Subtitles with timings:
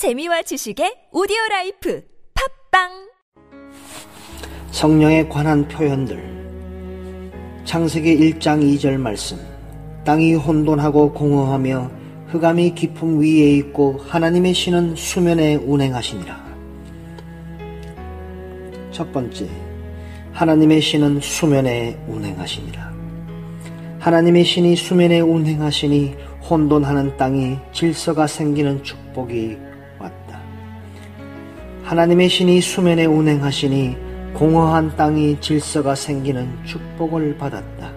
[0.00, 2.02] 재미와 지식의 오디오 라이프
[2.70, 2.88] 팟빵!
[4.70, 6.16] 성령에 관한 표현들.
[7.66, 9.36] 창세기 1장 2절 말씀.
[10.06, 11.90] 땅이 혼돈하고 공허하며
[12.28, 16.46] 흑암이 깊음 위에 있고 하나님의 신은 수면에 운행하시니라.
[18.92, 19.50] 첫 번째
[20.32, 22.90] 하나님의 신은 수면에 운행하시니라.
[23.98, 26.16] 하나님의 신이 수면에 운행하시니
[26.48, 29.68] 혼돈하는 땅이 질서가 생기는 축복이.
[31.90, 33.96] 하나님의 신이 수면에 운행하시니
[34.32, 37.90] 공허한 땅이 질서가 생기는 축복을 받았다.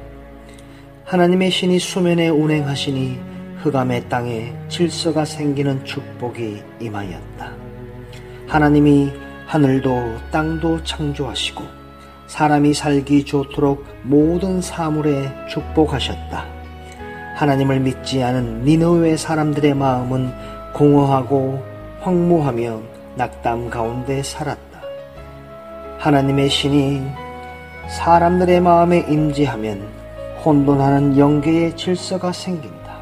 [1.06, 3.20] 하나님의 신이 수면에 운행하시니
[3.60, 7.54] 흑암의 땅에 질서가 생기는 축복이 임하였다.
[8.48, 9.12] 하나님이
[9.46, 11.64] 하늘도 땅도 창조하시고
[12.26, 16.48] 사람이 살기 좋도록 모든 사물에 축복하셨다.
[17.36, 20.32] 하나님을 믿지 않은 니느웨 사람들의 마음은
[20.73, 21.64] 공허하고
[22.00, 24.81] 황무하며 낙담 가운데 살았다.
[26.00, 27.02] 하나님의 신이
[27.88, 29.88] 사람들의 마음에 임재하면
[30.44, 32.97] 혼돈하는 영계의 질서가 생긴다.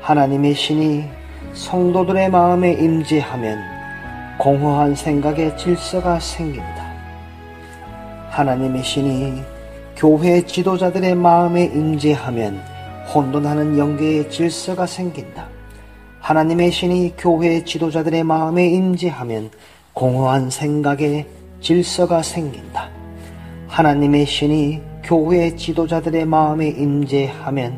[0.00, 1.04] 하나님의 신이
[1.52, 3.58] 성도들의 마음에 임재하면
[4.38, 6.92] 공허한 생각의 질서가 생긴다.
[8.30, 9.42] 하나님의 신이
[9.94, 12.60] 교회 지도자들의 마음에 임재하면
[13.14, 15.51] 혼돈하는 영계의 질서가 생긴다.
[16.22, 19.50] 하나님의 신이 교회 지도자들의 마음에 임재하면
[19.92, 21.26] 공허한 생각의
[21.60, 22.88] 질서가 생긴다.
[23.66, 27.76] 하나님의 신이 교회 지도자들의 마음에 임재하면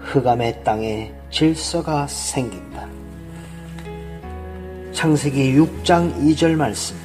[0.00, 2.88] 흑암의 땅에 질서가 생긴다.
[4.92, 6.96] 창세기 6장 2절 말씀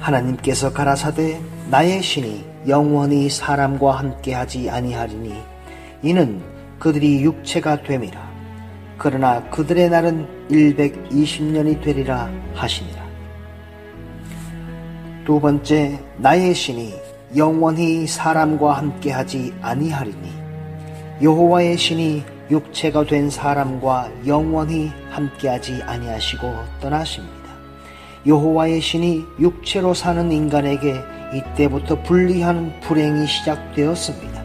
[0.00, 5.32] 하나님께서 가라사대 나의 신이 영원히 사람과 함께하지 아니하리니
[6.02, 6.42] 이는
[6.80, 8.31] 그들이 육체가 됨이라
[9.02, 13.02] 그러나 그들의 날은 120년이 되리라 하시니라
[15.26, 16.94] 두 번째 나의 신이
[17.36, 20.32] 영원히 사람과 함께 하지 아니하리니
[21.20, 27.32] 여호와의 신이 육체가 된 사람과 영원히 함께하지 아니하시고 떠나십니다.
[28.24, 30.94] 여호와의 신이 육체로 사는 인간에게
[31.34, 34.44] 이때부터 분리하는 불행이 시작되었습니다.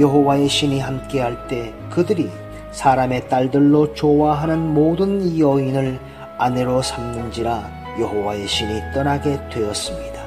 [0.00, 2.28] 여호와의 신이 함께할 때 그들이
[2.76, 5.98] 사람의 딸들로 좋아하는 모든 여인을
[6.36, 10.22] 아내로 삼는지라 여호와의 신이 떠나게 되었습니다.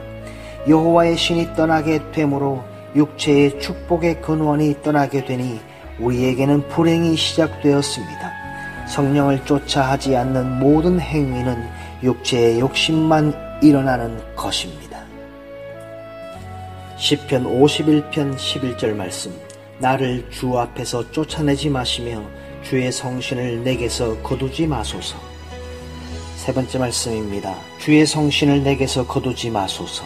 [0.68, 2.64] 여호와의 신이 떠나게 되므로
[2.96, 5.60] 육체의 축복의 근원이 떠나게 되니
[6.00, 8.32] 우리에게는 불행이 시작되었습니다.
[8.88, 11.56] 성령을 쫓아 하지 않는 모든 행위는
[12.02, 14.98] 육체의 욕심만 일어나는 것입니다.
[16.98, 19.49] 시편 51편 11절 말씀
[19.80, 22.22] 나를 주 앞에서 쫓아내지 마시며
[22.64, 25.18] 주의 성신을 내게서 거두지 마소서.
[26.36, 27.56] 세 번째 말씀입니다.
[27.80, 30.04] 주의 성신을 내게서 거두지 마소서.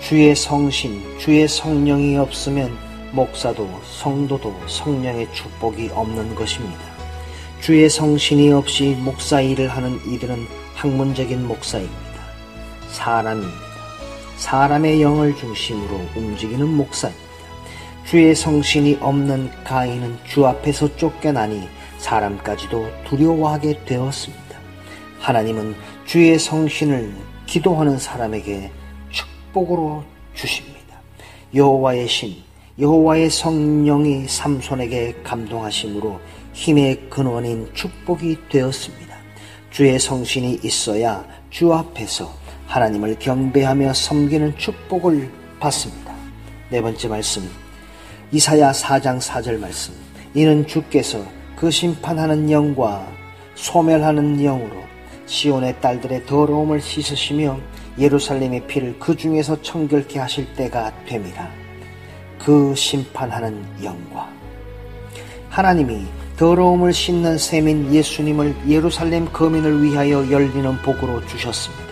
[0.00, 2.76] 주의 성신, 주의 성령이 없으면
[3.12, 6.80] 목사도 성도도 성령의 축복이 없는 것입니다.
[7.60, 12.00] 주의 성신이 없이 목사 일을 하는 이들은 학문적인 목사입니다.
[12.90, 13.60] 사람입니다.
[14.36, 17.29] 사람의 영을 중심으로 움직이는 목사입니다.
[18.10, 24.58] 주의 성신이 없는 가인은 주 앞에서 쫓겨나니 사람까지도 두려워하게 되었습니다.
[25.20, 25.76] 하나님은
[26.06, 27.14] 주의 성신을
[27.46, 28.72] 기도하는 사람에게
[29.10, 30.02] 축복으로
[30.34, 31.00] 주십니다.
[31.54, 32.34] 여호와의 신,
[32.80, 36.18] 여호와의 성령이 삼손에게 감동하심으로
[36.52, 39.16] 힘의 근원인 축복이 되었습니다.
[39.70, 42.34] 주의 성신이 있어야 주 앞에서
[42.66, 46.12] 하나님을 경배하며 섬기는 축복을 받습니다.
[46.70, 47.69] 네 번째 말씀
[48.32, 49.92] 이사야 4장 4절 말씀
[50.34, 51.20] 이는 주께서
[51.56, 53.04] 그 심판하는 영과
[53.56, 54.84] 소멸하는 영으로
[55.26, 57.58] 시온의 딸들의 더러움을 씻으시며
[57.98, 61.50] 예루살렘의 피를 그 중에서 청결케 하실 때가 됨이라
[62.38, 64.30] 그 심판하는 영과
[65.48, 71.84] 하나님이 더러움을 씻는 셈인 예수님을 예루살렘 거민을 위하여 열리는 복으로 주셨습니다.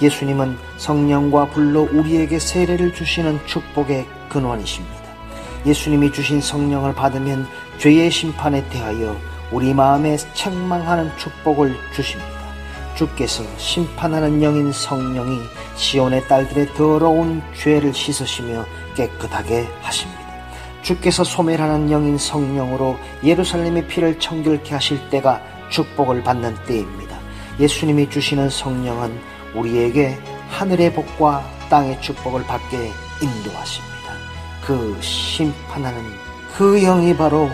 [0.00, 5.01] 예수님은 성령과 불로 우리에게 세례를 주시는 축복의 근원이십니다.
[5.64, 7.46] 예수님이 주신 성령을 받으면
[7.78, 9.16] 죄의 심판에 대하여
[9.50, 12.30] 우리 마음에 책망하는 축복을 주십니다.
[12.96, 15.40] 주께서 심판하는 영인 성령이
[15.76, 18.64] 시온의 딸들의 더러운 죄를 씻으시며
[18.94, 20.20] 깨끗하게 하십니다.
[20.82, 27.18] 주께서 소멸하는 영인 성령으로 예루살렘의 피를 청결케 하실 때가 축복을 받는 때입니다.
[27.60, 29.18] 예수님이 주시는 성령은
[29.54, 30.18] 우리에게
[30.50, 32.90] 하늘의 복과 땅의 축복을 받게
[33.22, 34.01] 인도하십니다.
[34.64, 36.02] 그 심판하는
[36.56, 37.50] 그 영이 바로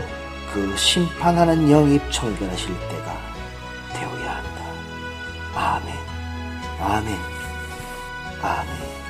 [0.53, 3.17] 그 심판하는 영입 청결하실 때가
[3.95, 4.63] 되어야 한다.
[5.55, 5.95] 아멘,
[6.81, 7.19] 아멘,
[8.43, 9.08] 아멘.